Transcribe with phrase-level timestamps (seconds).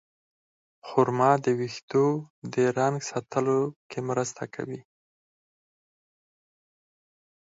[0.87, 2.05] خرما د ویښتو
[2.53, 3.59] د رنګ ساتلو
[3.89, 4.81] کې مرسته کوي.